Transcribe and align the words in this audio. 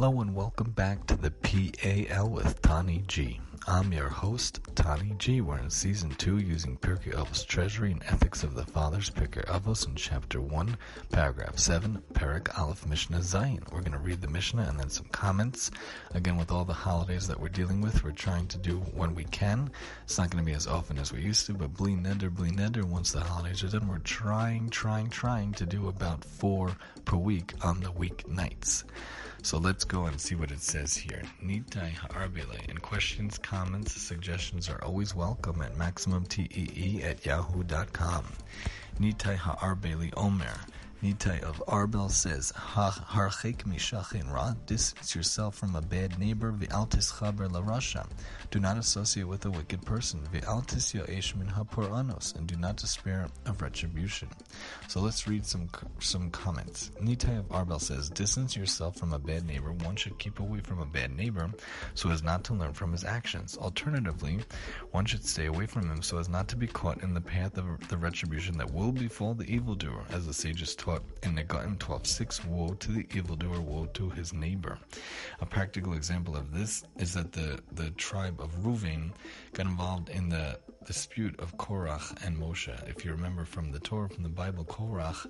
Hello 0.00 0.20
and 0.20 0.32
welcome 0.32 0.70
back 0.70 1.08
to 1.08 1.16
the 1.16 1.32
PAL 1.32 2.28
with 2.28 2.62
Tani 2.62 3.02
G. 3.08 3.40
I'm 3.66 3.92
your 3.92 4.08
host, 4.08 4.60
Tani 4.76 5.16
G. 5.18 5.40
We're 5.40 5.58
in 5.58 5.70
season 5.70 6.10
2 6.10 6.38
using 6.38 6.76
Pirkei 6.76 7.14
Avos 7.14 7.44
Treasury 7.44 7.90
and 7.90 8.04
Ethics 8.04 8.44
of 8.44 8.54
the 8.54 8.62
Fathers, 8.62 9.10
Pirkei 9.10 9.44
Avos 9.46 9.88
in 9.88 9.96
chapter 9.96 10.40
1, 10.40 10.76
paragraph 11.10 11.58
7, 11.58 12.00
Perek 12.12 12.56
Aleph 12.56 12.86
Mishnah 12.86 13.18
Zayin. 13.18 13.60
We're 13.72 13.80
going 13.80 13.90
to 13.90 13.98
read 13.98 14.20
the 14.20 14.28
Mishnah 14.28 14.68
and 14.68 14.78
then 14.78 14.88
some 14.88 15.06
comments. 15.06 15.72
Again, 16.14 16.36
with 16.36 16.52
all 16.52 16.64
the 16.64 16.72
holidays 16.72 17.26
that 17.26 17.40
we're 17.40 17.48
dealing 17.48 17.80
with, 17.80 18.04
we're 18.04 18.12
trying 18.12 18.46
to 18.46 18.58
do 18.58 18.76
when 18.94 19.16
we 19.16 19.24
can. 19.24 19.68
It's 20.04 20.16
not 20.16 20.30
going 20.30 20.44
to 20.44 20.48
be 20.48 20.54
as 20.56 20.68
often 20.68 20.96
as 20.98 21.12
we 21.12 21.22
used 21.22 21.46
to, 21.46 21.54
but 21.54 21.74
bli 21.74 21.94
neder, 21.94 22.32
bli 22.32 22.52
neder, 22.52 22.84
once 22.84 23.10
the 23.10 23.18
holidays 23.18 23.64
are 23.64 23.68
done, 23.68 23.88
we're 23.88 23.98
trying, 23.98 24.70
trying, 24.70 25.10
trying 25.10 25.54
to 25.54 25.66
do 25.66 25.88
about 25.88 26.24
four 26.24 26.76
per 27.04 27.16
week 27.16 27.52
on 27.62 27.80
the 27.80 27.90
weeknights. 27.90 28.84
So 29.42 29.58
let's 29.58 29.84
go 29.84 30.06
and 30.06 30.20
see 30.20 30.34
what 30.34 30.50
it 30.50 30.60
says 30.60 30.96
here. 30.96 31.22
Nitai 31.42 31.92
ha'arbele. 31.94 32.68
And 32.68 32.82
questions, 32.82 33.38
comments, 33.38 34.00
suggestions 34.00 34.68
are 34.68 34.82
always 34.84 35.14
welcome 35.14 35.62
at 35.62 35.76
MaximumTEE 35.76 37.04
at 37.04 37.24
yahoo.com. 37.24 38.24
Nitai 39.00 39.36
ha'arbele 39.36 40.12
omer. 40.16 40.58
Nitai 41.02 41.40
of 41.44 41.62
Arbel 41.68 42.10
says, 42.10 42.52
Harchek 42.56 43.58
mishachin 43.58 44.32
ra, 44.32 44.54
distance 44.66 45.14
yourself 45.14 45.54
from 45.54 45.76
a 45.76 45.80
bad 45.80 46.18
neighbor, 46.18 46.50
v'altis 46.50 47.12
chaber 47.12 47.48
la 47.50 47.62
rasha. 47.62 48.04
Do 48.50 48.58
not 48.58 48.76
associate 48.76 49.28
with 49.28 49.46
a 49.46 49.50
wicked 49.50 49.86
person, 49.86 50.26
v'altis 50.32 50.92
yo'esh 50.92 51.36
min 51.36 51.46
ha'poranos, 51.46 52.34
and 52.34 52.48
do 52.48 52.56
not 52.56 52.78
despair 52.78 53.28
of 53.46 53.62
retribution. 53.62 54.28
So 54.88 55.00
let's 55.00 55.28
read 55.28 55.46
some 55.46 55.68
some 56.00 56.30
comments. 56.30 56.90
Nitai 57.00 57.38
of 57.38 57.48
Arbel 57.50 57.80
says, 57.80 58.10
distance 58.10 58.56
yourself 58.56 58.96
from 58.96 59.12
a 59.12 59.20
bad 59.20 59.46
neighbor. 59.46 59.70
One 59.70 59.94
should 59.94 60.18
keep 60.18 60.40
away 60.40 60.60
from 60.60 60.80
a 60.80 60.86
bad 60.86 61.16
neighbor 61.16 61.48
so 61.94 62.10
as 62.10 62.24
not 62.24 62.42
to 62.44 62.54
learn 62.54 62.72
from 62.72 62.90
his 62.90 63.04
actions. 63.04 63.56
Alternatively, 63.56 64.40
one 64.90 65.04
should 65.04 65.24
stay 65.24 65.46
away 65.46 65.66
from 65.66 65.88
him 65.88 66.02
so 66.02 66.18
as 66.18 66.28
not 66.28 66.48
to 66.48 66.56
be 66.56 66.66
caught 66.66 67.04
in 67.04 67.14
the 67.14 67.20
path 67.20 67.56
of 67.56 67.86
the 67.88 67.96
retribution 67.96 68.58
that 68.58 68.72
will 68.74 68.90
befall 68.90 69.34
the 69.34 69.44
evildoer, 69.44 70.04
as 70.10 70.26
the 70.26 70.34
sages 70.34 70.74
taught 70.88 70.98
taught 70.98 71.24
in 71.24 71.36
Negaim 71.36 71.76
12.6, 71.76 72.46
Woe 72.46 72.74
to 72.74 72.92
the 72.92 73.06
evildoer, 73.14 73.60
woe 73.60 73.86
to 73.92 74.08
his 74.10 74.32
neighbor. 74.32 74.78
A 75.40 75.46
practical 75.46 75.92
example 75.92 76.34
of 76.36 76.52
this 76.52 76.84
is 76.96 77.12
that 77.14 77.32
the, 77.32 77.60
the 77.72 77.90
tribe 77.90 78.40
of 78.40 78.50
Ruvain 78.64 79.10
got 79.52 79.66
involved 79.66 80.08
in 80.08 80.28
the 80.28 80.58
dispute 80.86 81.38
of 81.40 81.56
Korach 81.58 82.24
and 82.24 82.38
Moshe. 82.38 82.88
If 82.88 83.04
you 83.04 83.12
remember 83.12 83.44
from 83.44 83.70
the 83.70 83.80
Torah, 83.80 84.08
from 84.08 84.22
the 84.22 84.30
Bible, 84.30 84.64
Korach 84.64 85.26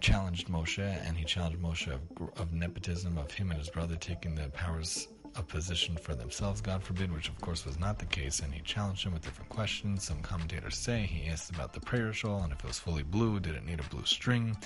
challenged 0.00 0.48
Moshe, 0.48 1.06
and 1.06 1.16
he 1.16 1.24
challenged 1.24 1.60
Moshe 1.60 1.92
of, 1.92 2.00
of 2.38 2.52
nepotism, 2.54 3.18
of 3.18 3.30
him 3.30 3.50
and 3.50 3.58
his 3.58 3.68
brother 3.68 3.96
taking 3.96 4.34
the 4.34 4.48
powers 4.50 5.08
a 5.38 5.42
position 5.42 5.96
for 5.96 6.14
themselves, 6.14 6.60
God 6.60 6.82
forbid, 6.82 7.12
which 7.12 7.28
of 7.28 7.40
course 7.40 7.64
was 7.64 7.78
not 7.78 7.98
the 7.98 8.06
case, 8.06 8.40
and 8.40 8.52
he 8.52 8.60
challenged 8.60 9.04
him 9.04 9.12
with 9.12 9.22
different 9.22 9.48
questions. 9.48 10.02
Some 10.02 10.20
commentators 10.20 10.76
say 10.76 11.06
he 11.06 11.30
asked 11.30 11.50
about 11.50 11.72
the 11.72 11.80
prayer 11.80 12.12
shawl 12.12 12.42
and 12.42 12.52
if 12.52 12.58
it 12.58 12.66
was 12.66 12.78
fully 12.78 13.04
blue, 13.04 13.38
did 13.38 13.54
it 13.54 13.64
need 13.64 13.78
a 13.78 13.84
blue 13.84 14.04
string? 14.04 14.56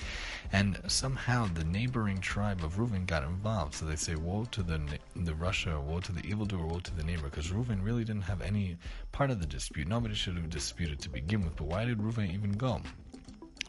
And 0.52 0.80
somehow 0.86 1.46
the 1.52 1.64
neighboring 1.64 2.20
tribe 2.20 2.64
of 2.64 2.76
Reuven 2.76 3.06
got 3.06 3.22
involved. 3.22 3.74
So 3.74 3.84
they 3.84 3.96
say, 3.96 4.14
Woe 4.14 4.46
to 4.52 4.62
the, 4.62 4.80
the 5.14 5.32
rasha, 5.32 5.80
woe 5.82 6.00
to 6.00 6.12
the 6.12 6.26
evildoer, 6.26 6.66
woe 6.66 6.80
to 6.80 6.96
the 6.96 7.04
neighbor, 7.04 7.24
because 7.24 7.48
Reuven 7.48 7.84
really 7.84 8.04
didn't 8.04 8.22
have 8.22 8.40
any 8.40 8.78
part 9.12 9.30
of 9.30 9.40
the 9.40 9.46
dispute. 9.46 9.88
Nobody 9.88 10.14
should 10.14 10.36
have 10.36 10.48
disputed 10.48 11.00
to 11.00 11.10
begin 11.10 11.42
with, 11.42 11.56
but 11.56 11.66
why 11.66 11.84
did 11.84 11.98
Reuven 11.98 12.32
even 12.32 12.52
go? 12.52 12.80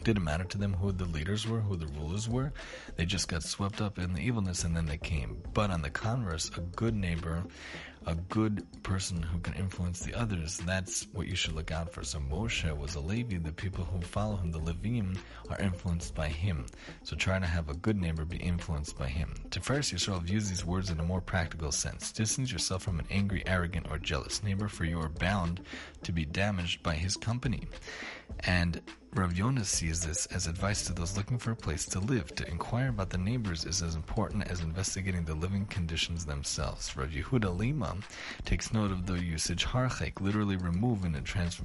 Didn't 0.04 0.24
matter 0.24 0.44
to 0.44 0.58
them 0.58 0.74
who 0.74 0.92
the 0.92 1.06
leaders 1.06 1.48
were, 1.48 1.62
who 1.62 1.76
the 1.76 1.88
rulers 1.88 2.28
were. 2.28 2.52
They 2.96 3.06
just 3.06 3.28
got 3.28 3.44
swept 3.44 3.82
up 3.82 3.98
in 3.98 4.14
the 4.14 4.22
evilness 4.22 4.64
and 4.64 4.76
then 4.76 4.86
they 4.86 4.98
came. 4.98 5.42
But 5.54 5.72
on 5.72 5.82
the 5.82 5.90
converse, 5.90 6.52
a 6.58 6.62
good 6.62 6.96
neighbor, 6.96 7.44
a 8.06 8.16
good 8.16 8.66
person 8.84 9.22
who 9.22 9.40
can 9.40 9.54
influence 9.54 10.02
the 10.02 10.14
others, 10.14 10.58
that's 10.66 11.08
what 11.14 11.28
you 11.28 11.36
should 11.36 11.54
look 11.54 11.72
out 11.72 11.92
for. 11.92 12.04
So 12.04 12.20
Moshe 12.20 12.76
was 12.78 12.96
a 12.96 13.00
Levi. 13.00 13.38
The 13.38 13.52
people 13.52 13.86
who 13.86 14.02
follow 14.02 14.36
him, 14.36 14.52
the 14.52 14.60
Levim, 14.60 15.18
are 15.50 15.60
influenced 15.60 16.16
by 16.16 16.28
him. 16.28 16.66
So 17.04 17.16
try 17.16 17.40
to 17.40 17.46
have 17.46 17.70
a 17.70 17.76
good 17.76 18.00
neighbor 18.00 18.26
be 18.26 18.38
influenced 18.38 18.98
by 18.98 19.08
him. 19.08 19.34
Tiferes 19.50 19.94
Yisrael 19.94 20.22
views 20.22 20.50
these 20.50 20.66
words 20.66 20.90
in 20.90 21.00
a 21.00 21.04
more 21.04 21.22
practical 21.22 21.72
sense. 21.72 22.12
Distance 22.12 22.52
yourself 22.52 22.84
from 22.84 23.00
an 23.00 23.08
angry, 23.10 23.44
arrogant, 23.46 23.88
or 23.90 23.98
jealous 23.98 24.44
neighbor, 24.44 24.68
for 24.68 24.86
you 24.86 25.00
are 25.00 25.10
bound 25.10 25.62
to 26.04 26.12
be 26.12 26.26
damaged 26.26 26.84
by 26.84 26.96
his 26.96 27.16
company. 27.16 27.68
And 28.42 28.82
Rav 29.16 29.38
Yonah 29.38 29.64
sees 29.64 30.04
this 30.04 30.26
as 30.28 30.48
advice 30.48 30.86
to 30.86 30.94
those 30.94 31.16
looking 31.16 31.38
for 31.38 31.52
a 31.52 31.56
place 31.56 31.86
to 31.86 32.00
live. 32.00 32.34
To 32.34 32.50
inquire 32.50 32.90
about 32.90 33.12
the 33.12 33.20
neighbors 33.20 33.64
is 33.64 33.84
as 33.84 33.94
important 33.94 34.50
as 34.50 34.62
investigating 34.62 35.24
the 35.24 35.36
living 35.36 35.68
conditions 35.68 36.26
themselves. 36.26 36.98
Rav 36.98 37.10
Yehuda 37.12 37.56
Lirma 37.56 37.93
takes 38.46 38.74
note 38.74 38.92
of 38.92 39.06
the 39.06 39.20
usage 39.22 39.66
harchek, 39.66 40.22
literally 40.22 40.56
remove 40.56 41.06
in 41.06 41.16
a 41.16 41.22
trans- 41.22 41.62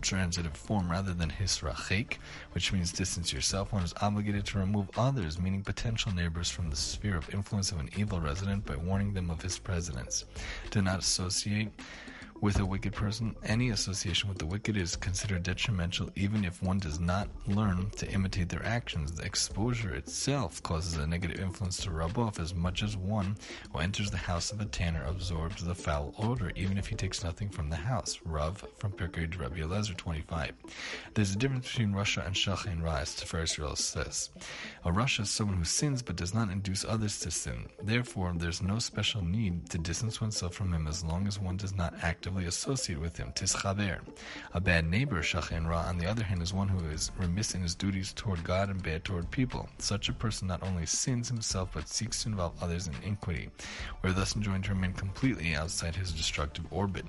transitive 0.00 0.56
form 0.56 0.90
rather 0.90 1.12
than 1.12 1.30
hisrachek, 1.30 2.18
which 2.52 2.72
means 2.72 2.92
distance 2.92 3.32
yourself. 3.32 3.72
One 3.72 3.82
is 3.82 3.94
obligated 4.00 4.46
to 4.46 4.58
remove 4.58 4.90
others, 4.96 5.38
meaning 5.38 5.62
potential 5.62 6.12
neighbors, 6.12 6.50
from 6.50 6.70
the 6.70 6.76
sphere 6.76 7.16
of 7.16 7.32
influence 7.34 7.72
of 7.72 7.80
an 7.80 7.90
evil 7.96 8.20
resident 8.20 8.64
by 8.64 8.76
warning 8.76 9.12
them 9.12 9.30
of 9.30 9.42
his 9.42 9.58
presence. 9.58 10.24
Do 10.70 10.82
not 10.82 11.00
associate 11.00 11.70
with 12.40 12.58
a 12.58 12.64
wicked 12.64 12.94
person, 12.94 13.36
any 13.44 13.68
association 13.68 14.28
with 14.28 14.38
the 14.38 14.46
wicked 14.46 14.74
is 14.74 14.96
considered 14.96 15.42
detrimental 15.42 16.08
even 16.16 16.42
if 16.42 16.62
one 16.62 16.78
does 16.78 16.98
not 16.98 17.28
learn 17.46 17.90
to 17.90 18.10
imitate 18.10 18.48
their 18.48 18.64
actions. 18.64 19.12
The 19.12 19.24
exposure 19.24 19.94
itself 19.94 20.62
causes 20.62 20.96
a 20.96 21.06
negative 21.06 21.38
influence 21.38 21.76
to 21.78 21.90
rub 21.90 22.16
off 22.16 22.40
as 22.40 22.54
much 22.54 22.82
as 22.82 22.96
one 22.96 23.36
who 23.72 23.80
enters 23.80 24.10
the 24.10 24.16
house 24.16 24.52
of 24.52 24.60
a 24.60 24.64
tanner 24.64 25.04
absorbs 25.04 25.62
the 25.62 25.74
foul 25.74 26.14
odor, 26.18 26.50
even 26.56 26.78
if 26.78 26.86
he 26.86 26.94
takes 26.94 27.22
nothing 27.22 27.50
from 27.50 27.68
the 27.68 27.76
house. 27.76 28.18
Rav 28.24 28.64
from 28.78 28.92
Pirkei 28.92 29.38
Rabbi 29.38 29.58
Elazar 29.58 29.96
25. 29.96 30.52
There's 31.12 31.34
a 31.34 31.38
difference 31.38 31.68
between 31.68 31.92
rasha 31.92 32.24
and 32.26 32.34
Shachin 32.34 32.82
Ra, 32.82 32.98
as 32.98 33.10
Tiferes 33.10 33.76
says. 33.76 34.30
A 34.84 34.90
rasha 34.90 35.20
is 35.20 35.30
someone 35.30 35.58
who 35.58 35.64
sins 35.64 36.00
but 36.00 36.16
does 36.16 36.32
not 36.32 36.50
induce 36.50 36.86
others 36.86 37.20
to 37.20 37.30
sin. 37.30 37.68
Therefore, 37.82 38.32
there's 38.34 38.62
no 38.62 38.78
special 38.78 39.22
need 39.22 39.68
to 39.70 39.78
distance 39.78 40.22
oneself 40.22 40.54
from 40.54 40.72
him 40.72 40.86
as 40.86 41.04
long 41.04 41.26
as 41.26 41.38
one 41.38 41.58
does 41.58 41.74
not 41.74 41.92
actively 42.02 42.29
actively 42.30 42.46
associate 42.46 43.00
with 43.00 43.16
him, 43.16 43.32
tis 43.34 43.52
tischaber. 43.52 43.98
A 44.54 44.60
bad 44.60 44.88
neighbor, 44.88 45.20
shachin 45.20 45.66
ra, 45.66 45.80
on 45.80 45.98
the 45.98 46.06
other 46.06 46.22
hand, 46.22 46.40
is 46.40 46.54
one 46.54 46.68
who 46.68 46.78
is 46.90 47.10
remiss 47.18 47.56
in 47.56 47.62
his 47.62 47.74
duties 47.74 48.12
toward 48.12 48.44
God 48.44 48.68
and 48.68 48.80
bad 48.80 49.04
toward 49.04 49.28
people. 49.32 49.68
Such 49.78 50.08
a 50.08 50.12
person 50.12 50.46
not 50.46 50.62
only 50.62 50.86
sins 50.86 51.26
himself, 51.26 51.70
but 51.74 51.88
seeks 51.88 52.22
to 52.22 52.28
involve 52.28 52.52
others 52.62 52.86
in 52.86 52.94
iniquity. 53.02 53.50
We're 54.00 54.12
thus 54.12 54.36
enjoined 54.36 54.62
to 54.64 54.74
remain 54.74 54.92
completely 54.92 55.56
outside 55.56 55.96
his 55.96 56.12
destructive 56.12 56.66
orbit. 56.70 57.04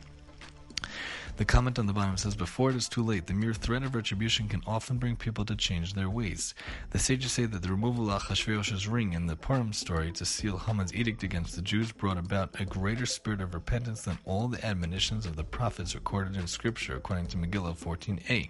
The 1.41 1.45
comment 1.45 1.79
on 1.79 1.87
the 1.87 1.93
bottom 1.93 2.17
says, 2.17 2.35
Before 2.35 2.69
it 2.69 2.75
is 2.75 2.87
too 2.87 3.01
late, 3.01 3.25
the 3.25 3.33
mere 3.33 3.55
threat 3.55 3.81
of 3.81 3.95
retribution 3.95 4.47
can 4.47 4.61
often 4.67 4.99
bring 4.99 5.15
people 5.15 5.43
to 5.45 5.55
change 5.55 5.95
their 5.95 6.07
ways. 6.07 6.53
The 6.91 6.99
sages 6.99 7.31
say 7.31 7.47
that 7.47 7.63
the 7.63 7.71
removal 7.71 8.11
of 8.11 8.21
Achashverosh's 8.21 8.87
ring 8.87 9.13
in 9.13 9.25
the 9.25 9.35
Purim 9.35 9.73
story 9.73 10.11
to 10.11 10.23
seal 10.23 10.59
Haman's 10.59 10.93
edict 10.93 11.23
against 11.23 11.55
the 11.55 11.63
Jews 11.63 11.91
brought 11.91 12.19
about 12.19 12.61
a 12.61 12.65
greater 12.65 13.07
spirit 13.07 13.41
of 13.41 13.55
repentance 13.55 14.03
than 14.03 14.19
all 14.23 14.49
the 14.49 14.63
admonitions 14.63 15.25
of 15.25 15.35
the 15.35 15.43
prophets 15.43 15.95
recorded 15.95 16.35
in 16.35 16.45
Scripture, 16.45 16.97
according 16.97 17.25
to 17.25 17.37
Megillah 17.37 17.75
14a. 17.75 18.47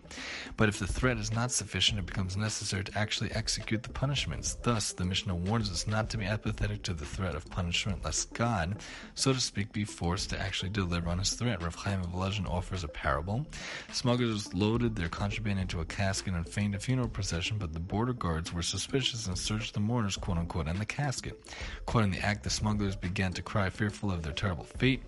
But 0.57 0.67
if 0.67 0.77
the 0.77 0.85
threat 0.85 1.17
is 1.17 1.31
not 1.31 1.53
sufficient, 1.53 1.97
it 1.97 2.07
becomes 2.07 2.35
necessary 2.35 2.83
to 2.83 2.97
actually 2.99 3.31
execute 3.31 3.83
the 3.83 3.89
punishments. 3.89 4.57
Thus, 4.63 4.91
the 4.91 5.05
Mishnah 5.05 5.35
warns 5.35 5.71
us 5.71 5.87
not 5.87 6.09
to 6.09 6.17
be 6.17 6.25
apathetic 6.25 6.83
to 6.83 6.93
the 6.93 7.05
threat 7.05 7.35
of 7.35 7.49
punishment, 7.49 8.03
lest 8.03 8.33
God, 8.33 8.81
so 9.15 9.31
to 9.31 9.39
speak, 9.39 9.71
be 9.71 9.85
forced 9.85 10.29
to 10.31 10.41
actually 10.41 10.71
deliver 10.71 11.09
on 11.09 11.19
his 11.19 11.31
threat. 11.35 11.63
Rav 11.63 11.75
Chaim 11.75 12.01
of 12.01 12.07
Volozhin 12.07 12.49
offers 12.49 12.80
a 12.83 12.87
parable. 12.87 13.45
Smugglers 13.91 14.53
loaded 14.53 14.95
their 14.95 15.09
contraband 15.09 15.59
into 15.59 15.79
a 15.79 15.85
casket 15.85 16.33
and 16.33 16.47
feigned 16.47 16.75
a 16.75 16.79
funeral 16.79 17.07
procession, 17.07 17.57
but 17.57 17.73
the 17.73 17.79
border 17.79 18.13
guards 18.13 18.53
were 18.53 18.61
suspicious 18.61 19.27
and 19.27 19.37
searched 19.37 19.73
the 19.73 19.79
mourners, 19.79 20.17
quote 20.17 20.37
unquote, 20.37 20.67
and 20.67 20.79
the 20.79 20.85
casket. 20.85 21.41
Caught 21.85 22.03
in 22.03 22.11
the 22.11 22.19
act, 22.19 22.43
the 22.43 22.49
smugglers 22.49 22.95
began 22.95 23.33
to 23.33 23.41
cry, 23.41 23.69
fearful 23.69 24.11
of 24.11 24.23
their 24.23 24.33
terrible 24.33 24.63
fate. 24.63 25.03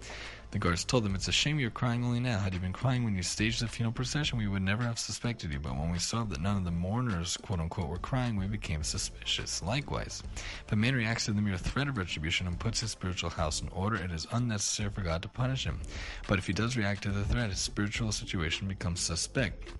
The 0.53 0.59
guards 0.59 0.85
told 0.85 1.03
them, 1.03 1.15
It's 1.15 1.27
a 1.27 1.31
shame 1.31 1.59
you're 1.59 1.71
crying 1.71 2.05
only 2.05 2.19
now. 2.19 2.37
Had 2.37 2.53
you 2.53 2.59
been 2.59 2.73
crying 2.73 3.03
when 3.03 3.15
you 3.15 3.23
staged 3.23 3.63
the 3.63 3.67
funeral 3.67 3.91
procession, 3.91 4.37
we 4.37 4.47
would 4.47 4.61
never 4.61 4.83
have 4.83 4.99
suspected 4.99 5.51
you. 5.51 5.59
But 5.59 5.75
when 5.75 5.91
we 5.91 5.97
saw 5.97 6.25
that 6.25 6.41
none 6.41 6.57
of 6.57 6.63
the 6.63 6.69
mourners, 6.69 7.37
quote 7.37 7.59
unquote, 7.59 7.89
were 7.89 7.97
crying, 7.97 8.35
we 8.35 8.45
became 8.45 8.83
suspicious. 8.83 9.63
Likewise, 9.63 10.21
a 10.69 10.75
man 10.75 10.93
reacts 10.93 11.25
to 11.25 11.33
the 11.33 11.41
mere 11.41 11.57
threat 11.57 11.87
of 11.87 11.97
retribution 11.97 12.45
and 12.45 12.59
puts 12.59 12.81
his 12.81 12.91
spiritual 12.91 13.31
house 13.31 13.61
in 13.61 13.69
order, 13.69 13.95
it 13.95 14.11
is 14.11 14.27
unnecessary 14.31 14.91
for 14.91 15.01
God 15.01 15.23
to 15.23 15.27
punish 15.27 15.63
him. 15.63 15.79
But 16.27 16.37
if 16.37 16.45
he 16.45 16.53
does 16.53 16.77
react 16.77 17.01
to 17.01 17.09
the 17.09 17.25
threat, 17.25 17.49
his 17.49 17.57
spiritual 17.57 18.11
situation 18.11 18.67
becomes 18.67 18.99
suspect. 18.99 19.73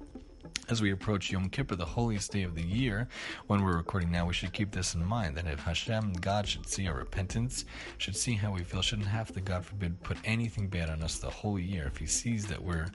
As 0.70 0.82
we 0.82 0.92
approach 0.92 1.32
Yom 1.32 1.50
Kippur, 1.50 1.76
the 1.76 1.86
holiest 1.86 2.32
day 2.32 2.44
of 2.44 2.56
the 2.56 2.64
year, 2.64 3.08
when 3.48 3.64
we're 3.64 3.78
recording 3.78 4.12
now, 4.12 4.26
we 4.26 4.34
should 4.34 4.54
keep 4.54 4.72
this 4.72 4.96
in 4.96 5.04
mind 5.04 5.36
that 5.36 5.46
if 5.46 5.60
Hashem, 5.60 6.14
God, 6.14 6.48
should 6.48 6.68
see 6.68 6.88
our 6.88 6.96
repentance, 6.96 7.66
should 7.98 8.16
see 8.16 8.34
how 8.34 8.52
we 8.52 8.64
feel, 8.64 8.82
shouldn't 8.82 9.08
have 9.08 9.34
to, 9.34 9.42
God 9.42 9.66
forbid, 9.66 10.02
put 10.04 10.18
anything 10.24 10.68
bad 10.68 10.90
on 10.90 11.04
us 11.04 11.18
the 11.18 11.30
whole 11.30 11.60
year. 11.60 11.86
If 11.88 11.98
He 11.98 12.06
sees 12.06 12.46
that 12.48 12.64
we're 12.64 12.88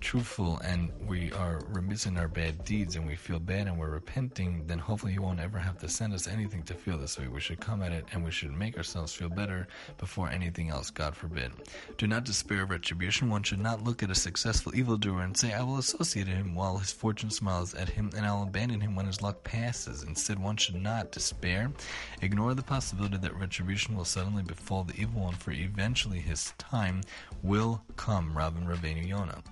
truthful 0.00 0.58
and 0.58 0.90
we 1.06 1.32
are 1.32 1.60
remiss 1.68 2.06
in 2.06 2.18
our 2.18 2.28
bad 2.28 2.64
deeds 2.64 2.96
and 2.96 3.06
we 3.06 3.16
feel 3.16 3.38
bad 3.38 3.66
and 3.66 3.78
we're 3.78 3.90
repenting, 3.90 4.66
then 4.66 4.78
hopefully 4.78 5.12
He 5.12 5.18
won't 5.18 5.40
ever 5.40 5.58
have 5.58 5.78
to 5.78 5.88
send 5.88 6.12
us 6.12 6.26
anything 6.26 6.62
to 6.64 6.74
feel 6.74 6.98
this 6.98 7.18
way. 7.18 7.28
We 7.28 7.40
should 7.40 7.60
come 7.60 7.82
at 7.82 7.92
it 7.92 8.04
and 8.12 8.24
we 8.24 8.30
should 8.30 8.52
make 8.52 8.76
ourselves 8.76 9.14
feel 9.14 9.28
better 9.28 9.68
before 9.98 10.28
anything 10.28 10.70
else, 10.70 10.90
God 10.90 11.14
forbid. 11.14 11.52
Do 11.98 12.06
not 12.06 12.24
despair 12.24 12.62
of 12.62 12.70
retribution. 12.70 13.30
One 13.30 13.42
should 13.42 13.60
not 13.60 13.84
look 13.84 14.02
at 14.02 14.10
a 14.10 14.14
successful 14.14 14.74
evildoer 14.74 15.22
and 15.22 15.36
say, 15.36 15.52
I 15.52 15.62
will 15.62 15.78
associate 15.78 16.26
him 16.26 16.54
while 16.54 16.78
his 16.78 16.92
fortune 17.02 17.30
smiles 17.30 17.74
at 17.74 17.88
him, 17.88 18.12
and 18.16 18.24
I'll 18.24 18.44
abandon 18.44 18.80
him 18.80 18.94
when 18.94 19.06
his 19.06 19.22
luck 19.22 19.42
passes. 19.42 20.04
Instead, 20.04 20.38
one 20.38 20.56
should 20.56 20.76
not 20.80 21.10
despair. 21.10 21.72
Ignore 22.20 22.54
the 22.54 22.62
possibility 22.62 23.16
that 23.16 23.36
retribution 23.36 23.96
will 23.96 24.04
suddenly 24.04 24.44
befall 24.44 24.84
the 24.84 24.94
evil 24.94 25.22
one, 25.22 25.34
for 25.34 25.50
eventually 25.50 26.20
his 26.20 26.52
time 26.58 27.00
will 27.42 27.82
come. 27.96 28.34
Rabban 28.36 28.68
Rabbeinu 28.68 29.04
Yonah. 29.04 29.42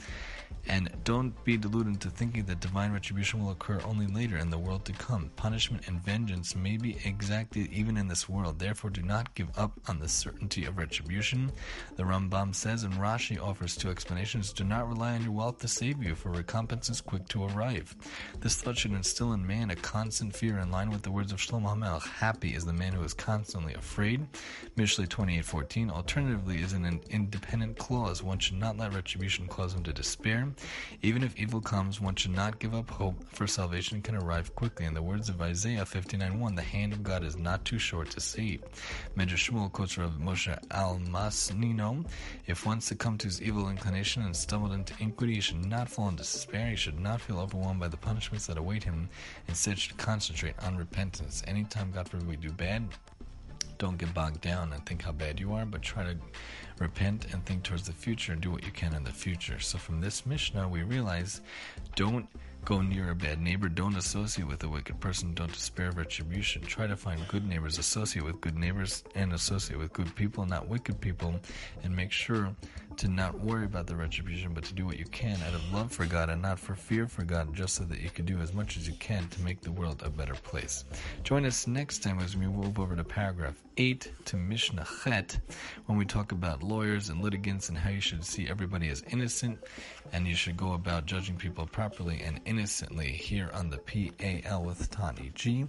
And 0.67 0.91
don't 1.05 1.43
be 1.45 1.57
deluded 1.57 1.95
into 1.95 2.11
thinking 2.11 2.45
that 2.45 2.61
divine 2.61 2.93
retribution 2.93 3.43
will 3.43 3.51
occur 3.51 3.81
only 3.85 4.07
later 4.07 4.37
in 4.37 4.51
the 4.51 4.59
world 4.59 4.85
to 4.85 4.93
come. 4.93 5.31
Punishment 5.35 5.89
and 5.89 6.05
vengeance 6.05 6.55
may 6.55 6.77
be 6.77 6.99
exacted 7.05 7.73
even 7.73 7.97
in 7.97 8.09
this 8.09 8.29
world. 8.29 8.59
Therefore, 8.59 8.91
do 8.91 9.03
not 9.03 9.35
give 9.35 9.49
up 9.57 9.73
on 9.89 9.99
the 9.99 10.09
certainty 10.09 10.67
of 10.67 10.77
retribution. 10.77 11.51
The 11.97 12.03
Rambam 12.03 12.55
says, 12.55 12.85
and 12.85 12.95
Rashi 12.95 13.41
offers 13.41 13.75
two 13.75 13.91
explanations 13.91 14.53
do 14.53 14.65
not 14.65 14.89
rely 14.89 15.15
on 15.15 15.23
your 15.23 15.33
wealth 15.33 15.59
to 15.61 15.69
save 15.69 16.03
you, 16.03 16.15
for 16.15 16.31
recompense 16.31 16.91
is 16.91 17.01
quick 17.01 17.27
to 17.29 17.40
arrive. 17.47 17.95
This 18.41 18.57
thought 18.57 18.79
should 18.79 18.93
instill 18.93 19.33
in 19.33 19.47
man 19.47 19.71
a 19.71 19.77
constant 19.77 20.35
fear 20.35 20.59
in 20.59 20.71
line 20.71 20.91
with 20.91 21.03
the 21.03 21.11
words 21.11 21.33
of 21.33 21.39
Shlomo 21.39 21.75
HaMelech 21.75 22.07
Happy 22.07 22.55
is 22.55 22.65
the 22.65 22.73
man 22.73 22.93
who 22.93 23.03
is 23.03 23.15
constantly 23.15 23.75
afraid. 23.75 24.27
Mishlei 24.77 25.07
28:14. 25.07 25.91
Alternatively, 25.91 26.61
is 26.63 26.73
an 26.73 27.01
independent 27.11 27.79
clause. 27.79 28.23
One 28.23 28.39
should 28.39 28.59
not 28.59 28.77
let 28.77 28.95
retribution 28.95 29.47
cause 29.47 29.75
him 29.75 29.83
to 29.85 29.93
despair. 29.93 30.49
Even 31.03 31.23
if 31.23 31.39
evil 31.39 31.61
comes, 31.61 32.01
one 32.01 32.15
should 32.15 32.33
not 32.33 32.59
give 32.59 32.75
up 32.75 32.91
hope, 32.91 33.25
for 33.29 33.47
salvation 33.47 34.03
can 34.03 34.15
arrive 34.17 34.55
quickly. 34.55 34.87
In 34.87 34.95
the 34.95 35.03
words 35.03 35.29
of 35.29 35.41
Isaiah 35.41 35.85
59:1, 35.85 36.57
the 36.57 36.63
hand 36.63 36.93
of 36.93 37.03
God 37.03 37.25
is 37.25 37.37
not 37.37 37.65
too 37.65 37.79
short 37.79 38.11
to 38.11 38.21
save. 38.21 38.63
Medrash 39.17 39.51
Shmuel 39.51 39.73
quotes 39.73 39.97
of 39.97 40.19
Moshe 40.19 40.57
Almosnino, 40.69 42.07
if 42.47 42.67
one 42.67 42.81
succumbed 42.81 43.21
to 43.21 43.27
his 43.27 43.43
evil 43.43 43.69
inclination 43.69 44.23
and 44.23 44.37
stumbled 44.37 44.73
into 44.73 44.95
iniquity, 45.01 45.35
he 45.35 45.41
should 45.41 45.65
not 45.65 45.89
fall 45.89 46.09
into 46.09 46.23
despair. 46.23 46.71
He 46.71 46.77
should 46.77 46.99
not 46.99 47.21
feel 47.31 47.39
overwhelmed 47.39 47.79
by 47.79 47.87
the 47.87 47.97
punishments 47.97 48.47
that 48.49 48.59
await 48.59 48.83
him. 48.83 49.09
Instead, 49.47 49.79
should 49.79 49.97
concentrate 49.97 50.55
on 50.65 50.77
repentance. 50.77 51.45
Anytime, 51.47 51.93
God 51.93 52.09
forbid, 52.09 52.27
we 52.27 52.35
do 52.35 52.51
bad, 52.51 52.89
don't 53.79 53.97
get 53.97 54.13
bogged 54.13 54.41
down 54.41 54.73
and 54.73 54.85
think 54.85 55.03
how 55.03 55.13
bad 55.13 55.39
you 55.39 55.53
are, 55.53 55.65
but 55.65 55.81
try 55.81 56.03
to 56.03 56.17
repent 56.81 57.27
and 57.33 57.47
think 57.47 57.63
towards 57.63 57.87
the 57.87 57.93
future 57.93 58.33
and 58.33 58.41
do 58.41 58.51
what 58.51 58.65
you 58.65 58.73
can 58.73 58.95
in 58.95 59.05
the 59.05 59.13
future. 59.13 59.61
So 59.61 59.79
from 59.79 60.01
this 60.01 60.27
Mishnah, 60.27 60.69
we 60.69 60.83
realize 60.83 61.41
don't 61.95 62.27
go 62.65 62.83
near 62.83 63.11
a 63.11 63.15
bad 63.15 63.41
neighbor, 63.41 63.69
don't 63.69 63.97
associate 63.97 64.47
with 64.47 64.63
a 64.65 64.69
wicked 64.69 65.01
person, 65.01 65.35
don't 65.35 65.53
despair 65.53 65.89
of 65.89 65.97
retribution. 65.97 66.63
Try 66.63 66.87
to 66.87 66.97
find 66.97 67.27
good 67.29 67.49
neighbors, 67.49 67.79
associate 67.79 68.25
with 68.25 68.41
good 68.41 68.57
neighbors, 68.57 69.05
and 69.15 69.33
associate 69.33 69.79
with 69.79 69.93
good 69.93 70.15
people, 70.15 70.45
not 70.47 70.69
wicked 70.69 71.01
people, 71.01 71.35
and 71.83 71.95
make 71.95 72.13
sure 72.13 72.55
to 72.97 73.09
not 73.09 73.39
worry 73.41 73.65
about 73.65 73.87
the 73.87 73.97
retribution, 73.97 74.53
but 74.53 74.65
to 74.65 74.75
do 74.75 74.85
what 74.85 74.99
you 74.99 75.07
can 75.07 75.41
out 75.43 75.55
of 75.55 75.73
love 75.73 75.91
for 75.91 76.05
God 76.07 76.29
and 76.29 76.43
not 76.43 76.59
for 76.59 76.75
fear 76.75 77.07
for 77.07 77.25
God, 77.25 77.55
just 77.55 77.75
so 77.75 77.85
that 77.85 78.01
you 78.01 78.11
can 78.11 78.25
do 78.25 78.39
as 78.41 78.53
much 78.53 78.77
as 78.77 78.87
you 78.87 78.95
can 78.95 79.27
to 79.29 79.43
make 79.43 79.61
the 79.63 79.73
world 79.73 80.03
a 80.05 80.11
better 80.11 80.35
place. 80.35 80.85
Join 81.23 81.45
us 81.47 81.67
next 81.67 82.03
time 82.03 82.21
as 82.21 82.37
we 82.37 82.47
move 82.47 82.79
over 82.79 82.95
to 82.95 83.05
paragraph 83.05 83.55
8 83.81 84.13
to 84.27 84.37
Mishnah 84.37 84.87
Chet, 85.03 85.41
when 85.87 85.97
we 85.97 86.05
talk 86.05 86.33
about 86.33 86.63
lawyers 86.63 87.09
and 87.09 87.23
litigants 87.23 87.71
and 87.71 87.79
how 87.79 87.89
you 87.89 88.03
should 88.03 88.23
see 88.23 88.47
everybody 88.47 88.91
as 88.91 89.03
innocent 89.09 89.59
and 90.13 90.29
you 90.29 90.35
should 90.35 90.59
go 90.59 90.75
about 90.75 91.07
judging 91.07 91.37
people 91.37 91.67
properly 91.67 92.21
and 92.21 92.43
innocently 92.45 93.09
here 93.11 93.49
on 93.55 93.71
the 93.71 93.79
PAL 93.79 94.65
with 94.65 94.91
Tani 94.91 95.33
G. 95.35 95.67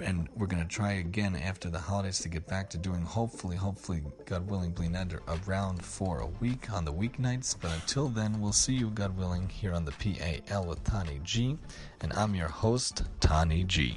And 0.00 0.28
we're 0.36 0.48
going 0.48 0.62
to 0.62 0.68
try 0.68 0.92
again 0.92 1.34
after 1.34 1.70
the 1.70 1.78
holidays 1.78 2.18
to 2.18 2.28
get 2.28 2.46
back 2.46 2.68
to 2.70 2.78
doing 2.78 3.00
hopefully 3.00 3.56
hopefully 3.56 4.02
god 4.26 4.46
willing 4.46 4.72
Bli 4.72 4.90
around 5.46 5.82
for 5.82 6.20
a 6.20 6.26
week 6.26 6.70
on 6.70 6.84
the 6.84 6.92
weeknights. 6.92 7.56
But 7.58 7.72
until 7.72 8.08
then 8.08 8.38
we'll 8.38 8.52
see 8.52 8.74
you 8.74 8.90
god 8.90 9.16
willing 9.16 9.48
here 9.48 9.72
on 9.72 9.86
the 9.86 9.92
PAL 9.92 10.66
with 10.66 10.84
Tani 10.84 11.20
G. 11.24 11.56
And 12.02 12.12
I'm 12.12 12.34
your 12.34 12.48
host 12.48 13.04
Tani 13.18 13.64
G 13.64 13.96